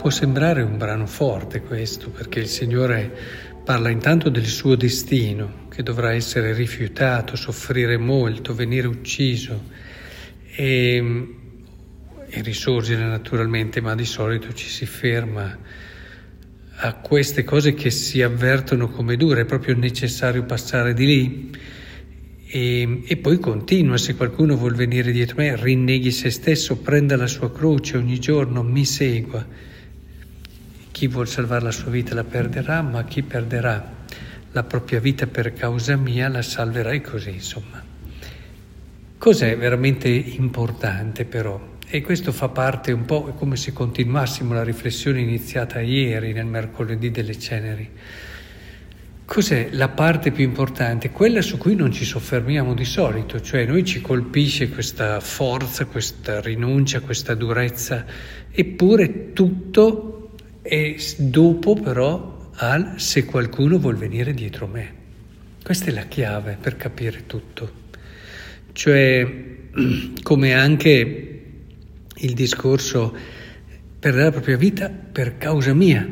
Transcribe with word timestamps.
può 0.00 0.08
sembrare 0.08 0.62
un 0.62 0.78
brano 0.78 1.04
forte 1.04 1.60
questo, 1.60 2.08
perché 2.08 2.38
il 2.38 2.46
Signore 2.46 3.14
parla 3.62 3.90
intanto 3.90 4.30
del 4.30 4.46
suo 4.46 4.74
destino, 4.74 5.66
che 5.68 5.82
dovrà 5.82 6.14
essere 6.14 6.54
rifiutato, 6.54 7.36
soffrire 7.36 7.98
molto, 7.98 8.54
venire 8.54 8.86
ucciso 8.86 9.62
e, 10.56 11.26
e 12.26 12.40
risorgere 12.40 13.04
naturalmente, 13.04 13.82
ma 13.82 13.94
di 13.94 14.06
solito 14.06 14.54
ci 14.54 14.70
si 14.70 14.86
ferma 14.86 15.58
a 16.76 16.94
queste 16.94 17.44
cose 17.44 17.74
che 17.74 17.90
si 17.90 18.22
avvertono 18.22 18.88
come 18.88 19.16
dure, 19.16 19.42
è 19.42 19.44
proprio 19.44 19.76
necessario 19.76 20.44
passare 20.44 20.94
di 20.94 21.04
lì. 21.04 21.50
E, 22.46 23.02
e, 23.04 23.16
poi 23.18 23.38
continua, 23.38 23.98
se 23.98 24.14
qualcuno 24.14 24.56
vuol 24.56 24.76
venire 24.76 25.12
dietro 25.12 25.36
me, 25.36 25.62
rinneghi 25.62 26.10
se 26.10 26.30
stesso, 26.30 26.78
prenda 26.78 27.16
la 27.16 27.26
sua 27.26 27.52
croce 27.52 27.98
ogni 27.98 28.18
giorno, 28.18 28.62
mi 28.62 28.86
segua. 28.86 29.68
Chi 31.00 31.08
vuol 31.08 31.28
salvare 31.28 31.64
la 31.64 31.70
sua 31.70 31.90
vita 31.90 32.14
la 32.14 32.24
perderà, 32.24 32.82
ma 32.82 33.04
chi 33.04 33.22
perderà 33.22 33.90
la 34.52 34.62
propria 34.64 35.00
vita 35.00 35.26
per 35.26 35.54
causa 35.54 35.96
mia 35.96 36.28
la 36.28 36.42
salverai 36.42 37.00
così, 37.00 37.30
insomma. 37.30 37.82
Cos'è 39.16 39.56
veramente 39.56 40.08
importante 40.08 41.24
però? 41.24 41.58
E 41.86 42.02
questo 42.02 42.32
fa 42.32 42.48
parte 42.48 42.92
un 42.92 43.06
po' 43.06 43.32
come 43.32 43.56
se 43.56 43.72
continuassimo 43.72 44.52
la 44.52 44.62
riflessione 44.62 45.22
iniziata 45.22 45.80
ieri 45.80 46.34
nel 46.34 46.44
mercoledì 46.44 47.10
delle 47.10 47.38
ceneri. 47.38 47.88
Cos'è 49.24 49.70
la 49.70 49.88
parte 49.88 50.32
più 50.32 50.44
importante? 50.44 51.08
Quella 51.08 51.40
su 51.40 51.56
cui 51.56 51.76
non 51.76 51.92
ci 51.92 52.04
soffermiamo 52.04 52.74
di 52.74 52.84
solito, 52.84 53.40
cioè 53.40 53.64
noi 53.64 53.86
ci 53.86 54.02
colpisce 54.02 54.68
questa 54.68 55.18
forza, 55.20 55.86
questa 55.86 56.42
rinuncia, 56.42 57.00
questa 57.00 57.32
durezza, 57.32 58.04
eppure 58.50 59.32
tutto 59.32 60.19
è 60.70 60.94
dopo 61.16 61.74
però 61.74 62.52
al 62.54 63.00
se 63.00 63.24
qualcuno 63.24 63.80
vuol 63.80 63.96
venire 63.96 64.32
dietro 64.32 64.68
me. 64.68 64.94
Questa 65.64 65.86
è 65.86 65.90
la 65.90 66.04
chiave 66.04 66.56
per 66.60 66.76
capire 66.76 67.26
tutto. 67.26 67.72
Cioè, 68.70 69.46
come 70.22 70.54
anche 70.54 71.42
il 72.14 72.34
discorso 72.34 73.12
per 73.98 74.14
la 74.14 74.30
propria 74.30 74.56
vita 74.56 74.88
per 74.90 75.38
causa 75.38 75.74
mia. 75.74 76.08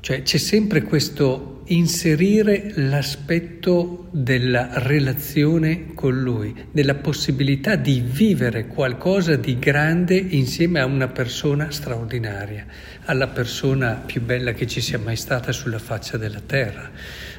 Cioè 0.00 0.20
c'è 0.20 0.36
sempre 0.36 0.82
questo 0.82 1.51
inserire 1.66 2.72
l'aspetto 2.74 4.08
della 4.10 4.70
relazione 4.74 5.94
con 5.94 6.20
Lui, 6.20 6.54
della 6.70 6.96
possibilità 6.96 7.76
di 7.76 8.02
vivere 8.04 8.66
qualcosa 8.66 9.36
di 9.36 9.58
grande 9.58 10.16
insieme 10.16 10.80
a 10.80 10.84
una 10.84 11.08
persona 11.08 11.70
straordinaria, 11.70 12.66
alla 13.04 13.28
persona 13.28 14.02
più 14.04 14.20
bella 14.20 14.52
che 14.52 14.66
ci 14.66 14.80
sia 14.80 14.98
mai 14.98 15.16
stata 15.16 15.52
sulla 15.52 15.78
faccia 15.78 16.16
della 16.16 16.42
terra, 16.44 16.90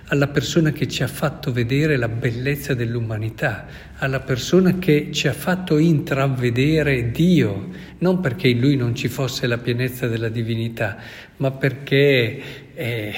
alla 0.07 0.27
persona 0.27 0.71
che 0.71 0.87
ci 0.87 1.03
ha 1.03 1.07
fatto 1.07 1.51
vedere 1.51 1.97
la 1.97 2.09
bellezza 2.09 2.73
dell'umanità, 2.73 3.65
alla 3.97 4.19
persona 4.19 4.79
che 4.79 5.09
ci 5.11 5.27
ha 5.27 5.33
fatto 5.33 5.77
intravedere 5.77 7.11
Dio, 7.11 7.69
non 7.99 8.19
perché 8.19 8.47
in 8.47 8.59
Lui 8.59 8.75
non 8.75 8.95
ci 8.95 9.07
fosse 9.07 9.47
la 9.47 9.57
pienezza 9.57 10.07
della 10.07 10.29
divinità, 10.29 10.97
ma 11.37 11.51
perché... 11.51 12.41
Eh, 12.73 13.13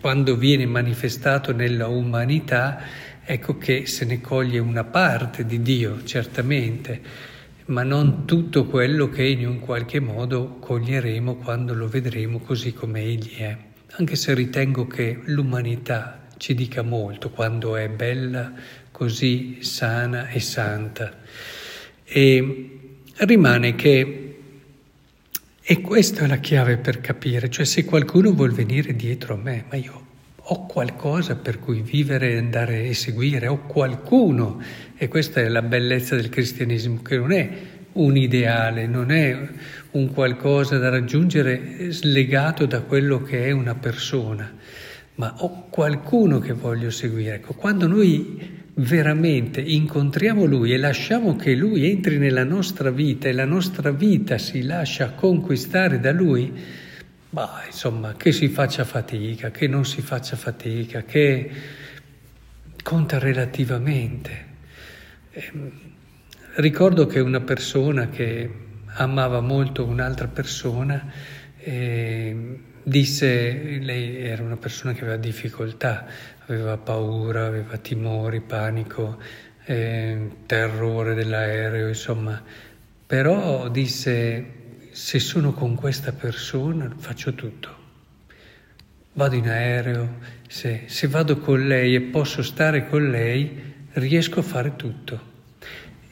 quando 0.00 0.36
viene 0.36 0.66
manifestato 0.66 1.52
nella 1.52 1.86
umanità, 1.86 2.80
ecco 3.24 3.58
che 3.58 3.86
se 3.86 4.04
ne 4.04 4.20
coglie 4.20 4.58
una 4.58 4.84
parte 4.84 5.46
di 5.46 5.62
Dio, 5.62 6.04
certamente, 6.04 7.00
ma 7.66 7.82
non 7.82 8.24
tutto 8.26 8.66
quello 8.66 9.08
che 9.08 9.24
in 9.24 9.46
un 9.46 9.58
qualche 9.58 10.00
modo 10.00 10.56
coglieremo 10.60 11.36
quando 11.36 11.74
lo 11.74 11.88
vedremo 11.88 12.38
così 12.38 12.72
come 12.72 13.02
Egli 13.02 13.36
è. 13.36 13.56
Anche 13.98 14.16
se 14.16 14.34
ritengo 14.34 14.86
che 14.86 15.20
l'umanità 15.24 16.26
ci 16.36 16.54
dica 16.54 16.82
molto 16.82 17.30
quando 17.30 17.76
è 17.76 17.88
bella, 17.88 18.52
così 18.90 19.58
sana 19.60 20.28
e 20.28 20.40
santa. 20.40 21.12
E 22.04 22.70
rimane 23.16 23.74
che 23.74 24.25
e 25.68 25.80
questa 25.80 26.22
è 26.22 26.26
la 26.28 26.36
chiave 26.36 26.76
per 26.76 27.00
capire, 27.00 27.50
cioè 27.50 27.64
se 27.64 27.84
qualcuno 27.84 28.32
vuol 28.32 28.52
venire 28.52 28.94
dietro 28.94 29.34
a 29.34 29.36
me, 29.36 29.64
ma 29.68 29.74
io 29.74 30.06
ho 30.36 30.64
qualcosa 30.66 31.34
per 31.34 31.58
cui 31.58 31.80
vivere, 31.80 32.34
e 32.34 32.36
andare 32.36 32.84
e 32.84 32.94
seguire, 32.94 33.48
ho 33.48 33.62
qualcuno, 33.66 34.62
e 34.96 35.08
questa 35.08 35.40
è 35.40 35.48
la 35.48 35.62
bellezza 35.62 36.14
del 36.14 36.28
cristianesimo, 36.28 37.02
che 37.02 37.16
non 37.16 37.32
è 37.32 37.50
un 37.94 38.16
ideale, 38.16 38.86
non 38.86 39.10
è 39.10 39.36
un 39.90 40.12
qualcosa 40.12 40.78
da 40.78 40.88
raggiungere 40.88 41.90
slegato 41.90 42.64
da 42.66 42.82
quello 42.82 43.20
che 43.22 43.46
è 43.46 43.50
una 43.50 43.74
persona, 43.74 44.48
ma 45.16 45.34
ho 45.38 45.66
qualcuno 45.68 46.38
che 46.38 46.52
voglio 46.52 46.90
seguire. 46.90 47.34
Ecco, 47.34 47.54
quando 47.54 47.88
noi 47.88 48.65
veramente 48.78 49.60
incontriamo 49.60 50.44
Lui 50.44 50.72
e 50.72 50.76
lasciamo 50.76 51.36
che 51.36 51.54
Lui 51.54 51.88
entri 51.88 52.18
nella 52.18 52.44
nostra 52.44 52.90
vita 52.90 53.28
e 53.28 53.32
la 53.32 53.46
nostra 53.46 53.90
vita 53.90 54.36
si 54.36 54.62
lascia 54.62 55.12
conquistare 55.12 55.98
da 55.98 56.12
Lui, 56.12 56.52
bah, 57.30 57.62
insomma, 57.66 58.14
che 58.16 58.32
si 58.32 58.48
faccia 58.48 58.84
fatica, 58.84 59.50
che 59.50 59.66
non 59.66 59.84
si 59.86 60.02
faccia 60.02 60.36
fatica, 60.36 61.04
che 61.04 61.50
conta 62.82 63.18
relativamente. 63.18 64.44
Eh, 65.30 65.52
ricordo 66.56 67.06
che 67.06 67.20
una 67.20 67.40
persona 67.40 68.08
che 68.10 68.50
amava 68.98 69.40
molto 69.40 69.84
un'altra 69.84 70.28
persona 70.28 71.12
eh, 71.58 72.15
disse, 72.88 73.78
lei 73.80 74.16
era 74.18 74.44
una 74.44 74.56
persona 74.56 74.92
che 74.92 75.00
aveva 75.00 75.16
difficoltà 75.16 76.06
aveva 76.46 76.76
paura, 76.76 77.46
aveva 77.46 77.76
timori, 77.76 78.40
panico, 78.40 79.18
eh, 79.64 80.30
terrore 80.46 81.14
dell'aereo, 81.14 81.88
insomma. 81.88 82.40
Però 83.06 83.68
disse, 83.68 84.44
se 84.90 85.18
sono 85.18 85.52
con 85.52 85.74
questa 85.74 86.12
persona 86.12 86.92
faccio 86.96 87.34
tutto. 87.34 87.84
Vado 89.14 89.34
in 89.34 89.48
aereo, 89.48 90.18
se, 90.46 90.82
se 90.86 91.08
vado 91.08 91.38
con 91.38 91.66
lei 91.66 91.94
e 91.94 92.00
posso 92.02 92.42
stare 92.42 92.86
con 92.88 93.10
lei, 93.10 93.74
riesco 93.92 94.40
a 94.40 94.42
fare 94.42 94.76
tutto. 94.76 95.34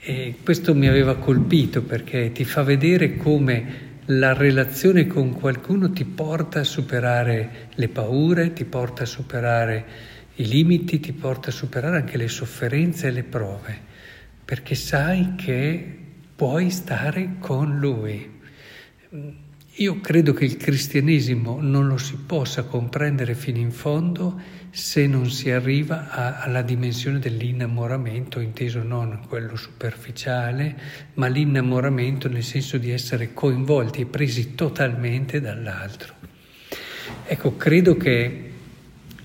E 0.01 0.37
questo 0.43 0.75
mi 0.75 0.89
aveva 0.89 1.17
colpito 1.17 1.83
perché 1.83 2.33
ti 2.33 2.45
fa 2.45 2.63
vedere 2.63 3.17
come 3.17 3.93
la 4.07 4.33
relazione 4.33 5.07
con 5.07 5.33
qualcuno 5.33 5.91
ti 5.91 6.05
porta 6.05 6.61
a 6.61 6.65
superare 6.65 7.69
le 7.75 7.89
paure, 7.89 8.53
ti 8.53 8.65
porta 8.65 9.05
a 9.05 9.07
superare 9.07 10.13
i 10.37 10.49
limiti 10.49 10.99
ti 10.99 11.13
porta 11.13 11.51
a 11.51 11.53
superare 11.53 11.99
anche 11.99 12.17
le 12.17 12.29
sofferenze 12.29 13.07
e 13.07 13.11
le 13.13 13.23
prove, 13.23 13.79
perché 14.45 14.75
sai 14.75 15.35
che 15.37 15.99
puoi 16.35 16.71
stare 16.71 17.37
con 17.39 17.79
Lui. 17.79 18.41
Io 19.79 20.01
credo 20.01 20.33
che 20.33 20.45
il 20.45 20.57
cristianesimo 20.57 21.61
non 21.61 21.89
lo 21.89 21.97
si 21.97 22.15
possa 22.15 22.63
comprendere 22.63 23.35
fino 23.35 23.59
in 23.59 23.73
fondo 23.73 24.41
se 24.71 25.09
non 25.09 25.29
si 25.31 25.51
arriva 25.51 26.11
a, 26.11 26.41
alla 26.43 26.63
dimensione 26.63 27.19
dell'innamoramento, 27.19 28.39
inteso 28.39 28.85
non 28.85 29.23
quello 29.27 29.57
superficiale, 29.57 30.79
ma 31.15 31.27
l'innamoramento 31.27 32.29
nel 32.29 32.45
senso 32.45 32.79
di 32.79 32.93
essere 32.93 33.33
coinvolti 33.33 34.03
e 34.03 34.07
presi 34.07 34.55
totalmente 34.55 35.41
dall'altro. 35.41 36.15
Ecco, 37.27 37.57
credo 37.57 37.97
che 37.97 38.51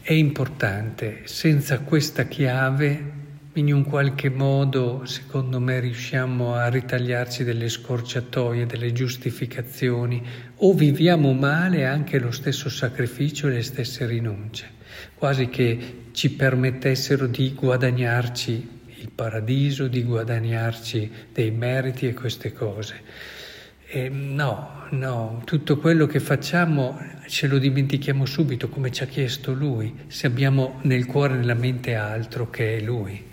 è 0.01 0.13
importante. 0.13 1.21
Senza 1.25 1.81
questa 1.81 2.25
chiave, 2.25 3.19
in 3.59 3.73
un 3.73 3.83
qualche 3.83 4.29
modo, 4.29 5.06
secondo 5.06 5.59
me, 5.59 5.79
riusciamo 5.79 6.56
a 6.56 6.67
ritagliarci 6.67 7.44
delle 7.44 7.69
scorciatoie, 7.69 8.65
delle 8.65 8.91
giustificazioni, 8.94 10.25
o 10.56 10.73
viviamo 10.73 11.33
male 11.33 11.85
anche 11.85 12.19
lo 12.19 12.31
stesso 12.31 12.69
sacrificio 12.69 13.47
e 13.47 13.51
le 13.51 13.61
stesse 13.61 14.06
rinunce, 14.06 14.69
quasi 15.15 15.50
che 15.50 16.07
ci 16.11 16.31
permettessero 16.31 17.27
di 17.27 17.53
guadagnarci 17.53 18.69
il 19.00 19.11
paradiso, 19.13 19.88
di 19.88 20.03
guadagnarci 20.03 21.11
dei 21.33 21.51
meriti 21.51 22.07
e 22.07 22.13
queste 22.13 22.53
cose. 22.53 23.01
Eh, 23.91 24.09
no, 24.09 24.85
no, 24.91 25.41
tutto 25.45 25.77
quello 25.77 26.06
che 26.06 26.19
facciamo 26.19 27.00
ce 27.27 27.47
lo 27.47 27.57
dimentichiamo 27.57 28.25
subito 28.25 28.69
come 28.69 28.91
ci 28.91 29.03
ha 29.03 29.07
chiesto 29.07 29.53
Lui, 29.53 29.94
se 30.07 30.27
abbiamo 30.27 30.79
nel 30.83 31.06
cuore 31.06 31.33
e 31.33 31.38
nella 31.38 31.56
mente 31.56 31.95
altro 31.95 32.50
che 32.50 32.77
è 32.77 32.81
Lui. 32.81 33.27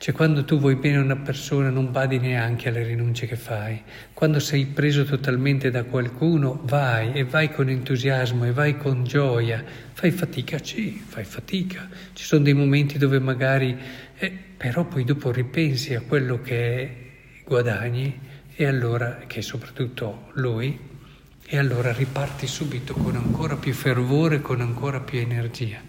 Cioè 0.00 0.14
quando 0.14 0.46
tu 0.46 0.58
vuoi 0.58 0.76
bene 0.76 0.96
a 0.96 1.02
una 1.02 1.16
persona 1.16 1.68
non 1.68 1.92
badi 1.92 2.18
neanche 2.18 2.70
alle 2.70 2.84
rinunce 2.84 3.26
che 3.26 3.36
fai. 3.36 3.82
Quando 4.14 4.40
sei 4.40 4.64
preso 4.64 5.04
totalmente 5.04 5.70
da 5.70 5.84
qualcuno 5.84 6.62
vai 6.64 7.12
e 7.12 7.24
vai 7.24 7.52
con 7.52 7.68
entusiasmo 7.68 8.46
e 8.46 8.52
vai 8.52 8.78
con 8.78 9.04
gioia. 9.04 9.62
Fai 9.92 10.10
fatica, 10.10 10.56
sì, 10.62 11.04
fai 11.06 11.24
fatica. 11.24 11.86
Ci 12.14 12.24
sono 12.24 12.42
dei 12.42 12.54
momenti 12.54 12.96
dove 12.96 13.18
magari... 13.18 13.76
Eh, 14.16 14.32
però 14.56 14.86
poi 14.86 15.04
dopo 15.04 15.30
ripensi 15.30 15.94
a 15.94 16.00
quello 16.00 16.40
che 16.40 17.10
guadagni 17.44 18.18
e 18.56 18.64
allora, 18.64 19.24
che 19.26 19.42
soprattutto 19.42 20.30
lui, 20.32 20.78
e 21.52 21.58
allora 21.58 21.92
riparti 21.92 22.46
subito 22.46 22.94
con 22.94 23.16
ancora 23.16 23.56
più 23.56 23.74
fervore, 23.74 24.40
con 24.40 24.60
ancora 24.60 25.00
più 25.00 25.18
energia. 25.18 25.80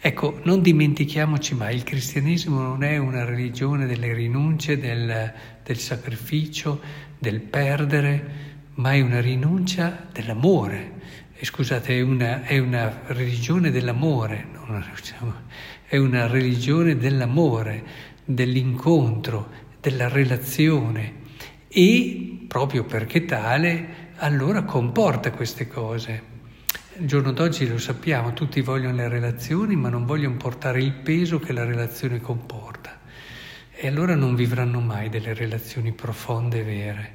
Ecco, 0.00 0.40
non 0.42 0.60
dimentichiamoci 0.62 1.54
mai, 1.54 1.76
il 1.76 1.84
cristianesimo 1.84 2.60
non 2.60 2.82
è 2.82 2.96
una 2.96 3.24
religione 3.24 3.86
delle 3.86 4.12
rinunce, 4.12 4.80
del, 4.80 5.32
del 5.62 5.78
sacrificio, 5.78 6.80
del 7.20 7.40
perdere, 7.40 8.30
ma 8.74 8.94
è 8.94 9.00
una 9.00 9.20
rinuncia 9.20 10.08
dell'amore. 10.10 10.94
E 11.34 11.44
scusate, 11.44 11.96
è 11.96 12.00
una, 12.00 12.42
è 12.42 12.58
una 12.58 13.02
religione 13.06 13.70
dell'amore, 13.70 14.44
una, 14.66 14.84
è 15.86 15.96
una 15.98 16.26
religione 16.26 16.96
dell'amore, 16.96 17.84
dell'incontro, 18.24 19.50
della 19.80 20.08
relazione 20.08 21.14
e 21.68 22.46
proprio 22.48 22.82
perché 22.82 23.24
tale 23.24 24.05
allora 24.18 24.62
comporta 24.62 25.30
queste 25.30 25.68
cose. 25.68 26.34
Il 26.98 27.06
giorno 27.06 27.32
d'oggi 27.32 27.68
lo 27.68 27.78
sappiamo, 27.78 28.32
tutti 28.32 28.62
vogliono 28.62 28.96
le 28.96 29.08
relazioni 29.08 29.76
ma 29.76 29.90
non 29.90 30.06
vogliono 30.06 30.36
portare 30.36 30.80
il 30.82 30.92
peso 30.92 31.38
che 31.38 31.52
la 31.52 31.64
relazione 31.64 32.20
comporta. 32.20 32.98
E 33.70 33.86
allora 33.86 34.14
non 34.14 34.34
vivranno 34.34 34.80
mai 34.80 35.10
delle 35.10 35.34
relazioni 35.34 35.92
profonde 35.92 36.60
e 36.60 36.64
vere, 36.64 37.14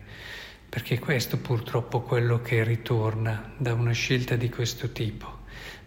perché 0.70 1.00
questo 1.00 1.38
purtroppo 1.38 2.04
è 2.04 2.08
quello 2.08 2.40
che 2.42 2.64
ritorna 2.64 3.54
da 3.58 3.74
una 3.74 3.94
scelta 3.94 4.36
di 4.36 4.50
questo 4.50 4.92
tipo. 4.92 5.40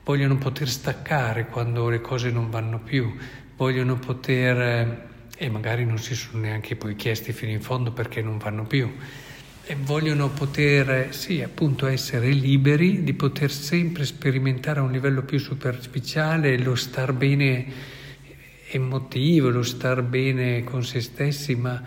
Vogliono 0.02 0.36
poter 0.36 0.68
staccare 0.68 1.46
quando 1.46 1.88
le 1.88 2.00
cose 2.00 2.30
non 2.30 2.50
vanno 2.50 2.80
più, 2.80 3.14
vogliono 3.56 3.96
poter, 3.96 5.10
e 5.36 5.48
magari 5.48 5.84
non 5.84 5.98
si 5.98 6.16
sono 6.16 6.40
neanche 6.40 6.74
poi 6.74 6.96
chiesti 6.96 7.32
fino 7.32 7.52
in 7.52 7.62
fondo 7.62 7.92
perché 7.92 8.20
non 8.20 8.38
vanno 8.38 8.64
più, 8.64 8.92
e 9.66 9.76
vogliono 9.80 10.28
poter, 10.28 11.14
sì, 11.14 11.40
appunto 11.40 11.86
essere 11.86 12.30
liberi, 12.30 13.02
di 13.02 13.14
poter 13.14 13.50
sempre 13.50 14.04
sperimentare 14.04 14.80
a 14.80 14.82
un 14.82 14.92
livello 14.92 15.22
più 15.22 15.38
superficiale 15.38 16.58
lo 16.58 16.74
star 16.74 17.14
bene 17.14 17.66
emotivo, 18.70 19.48
lo 19.48 19.62
star 19.62 20.02
bene 20.02 20.64
con 20.64 20.84
se 20.84 21.00
stessi, 21.00 21.54
ma 21.54 21.82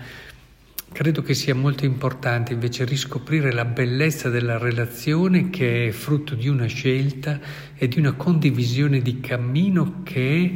credo 0.91 1.21
che 1.21 1.35
sia 1.35 1.53
molto 1.53 1.85
importante 1.85 2.53
invece 2.53 2.83
riscoprire 2.83 3.51
la 3.51 3.65
bellezza 3.65 4.29
della 4.29 4.57
relazione 4.57 5.51
che 5.51 5.89
è 5.89 5.91
frutto 5.91 6.33
di 6.33 6.47
una 6.47 6.65
scelta 6.65 7.39
e 7.75 7.87
di 7.87 7.99
una 7.99 8.13
condivisione 8.13 9.01
di 9.01 9.19
cammino 9.19 10.01
che 10.03 10.51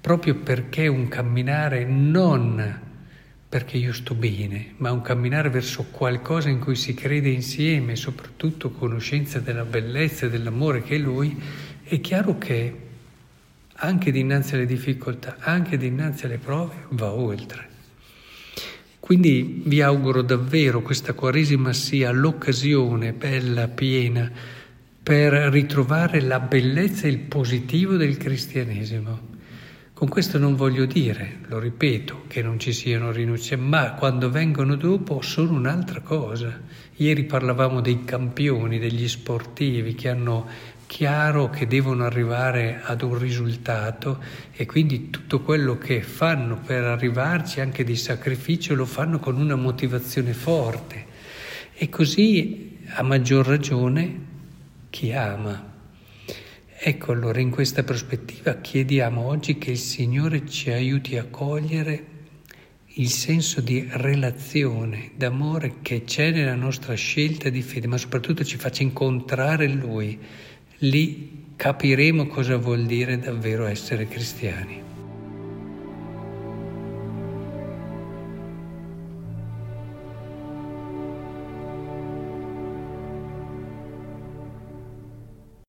proprio 0.00 0.36
perché 0.36 0.86
un 0.86 1.08
camminare 1.08 1.84
non 1.84 2.83
perché 3.54 3.76
io 3.76 3.92
sto 3.92 4.16
bene, 4.16 4.74
ma 4.78 4.90
un 4.90 5.00
camminare 5.00 5.48
verso 5.48 5.84
qualcosa 5.84 6.48
in 6.48 6.58
cui 6.58 6.74
si 6.74 6.92
crede 6.92 7.28
insieme, 7.28 7.94
soprattutto 7.94 8.72
conoscenza 8.72 9.38
della 9.38 9.62
bellezza 9.62 10.26
e 10.26 10.28
dell'amore 10.30 10.82
che 10.82 10.96
è 10.96 10.98
Lui, 10.98 11.40
è 11.84 12.00
chiaro 12.00 12.36
che 12.36 12.76
anche 13.74 14.10
dinanzi 14.10 14.56
alle 14.56 14.66
difficoltà, 14.66 15.36
anche 15.38 15.76
dinanzi 15.76 16.24
alle 16.24 16.38
prove, 16.38 16.74
va 16.88 17.12
oltre. 17.12 17.68
Quindi 18.98 19.62
vi 19.64 19.80
auguro 19.82 20.22
davvero 20.22 20.82
questa 20.82 21.12
Quaresima 21.12 21.72
sia 21.72 22.10
l'occasione 22.10 23.12
bella, 23.12 23.68
piena, 23.68 24.32
per 25.00 25.32
ritrovare 25.32 26.20
la 26.22 26.40
bellezza 26.40 27.06
e 27.06 27.10
il 27.10 27.20
positivo 27.20 27.94
del 27.94 28.16
cristianesimo 28.16 29.33
con 29.94 30.08
questo 30.08 30.38
non 30.38 30.56
voglio 30.56 30.86
dire, 30.86 31.38
lo 31.46 31.60
ripeto, 31.60 32.24
che 32.26 32.42
non 32.42 32.58
ci 32.58 32.72
siano 32.72 33.12
rinunce, 33.12 33.54
ma 33.54 33.92
quando 33.92 34.28
vengono 34.28 34.74
dopo 34.74 35.22
sono 35.22 35.52
un'altra 35.52 36.00
cosa. 36.00 36.60
Ieri 36.96 37.22
parlavamo 37.22 37.80
dei 37.80 38.04
campioni, 38.04 38.80
degli 38.80 39.06
sportivi 39.06 39.94
che 39.94 40.08
hanno 40.08 40.48
chiaro 40.86 41.48
che 41.48 41.68
devono 41.68 42.04
arrivare 42.04 42.80
ad 42.82 43.02
un 43.02 43.16
risultato 43.16 44.20
e 44.52 44.66
quindi 44.66 45.10
tutto 45.10 45.40
quello 45.42 45.78
che 45.78 46.02
fanno 46.02 46.58
per 46.58 46.82
arrivarci, 46.82 47.60
anche 47.60 47.84
di 47.84 47.94
sacrificio, 47.94 48.74
lo 48.74 48.86
fanno 48.86 49.20
con 49.20 49.38
una 49.38 49.54
motivazione 49.54 50.32
forte. 50.32 51.06
E 51.72 51.88
così, 51.88 52.78
a 52.94 53.02
maggior 53.02 53.46
ragione, 53.46 54.18
chi 54.90 55.12
ama. 55.12 55.73
Ecco 56.86 57.12
allora 57.12 57.40
in 57.40 57.48
questa 57.48 57.82
prospettiva 57.82 58.56
chiediamo 58.56 59.22
oggi 59.22 59.56
che 59.56 59.70
il 59.70 59.78
Signore 59.78 60.46
ci 60.46 60.70
aiuti 60.70 61.16
a 61.16 61.24
cogliere 61.24 62.04
il 62.96 63.08
senso 63.08 63.62
di 63.62 63.88
relazione, 63.90 65.12
d'amore 65.16 65.76
che 65.80 66.04
c'è 66.04 66.30
nella 66.30 66.54
nostra 66.54 66.92
scelta 66.92 67.48
di 67.48 67.62
fede, 67.62 67.86
ma 67.86 67.96
soprattutto 67.96 68.44
ci 68.44 68.58
faccia 68.58 68.82
incontrare 68.82 69.66
Lui. 69.66 70.18
Lì 70.80 71.52
capiremo 71.56 72.26
cosa 72.26 72.58
vuol 72.58 72.84
dire 72.84 73.18
davvero 73.18 73.64
essere 73.64 74.06
cristiani. 74.06 74.93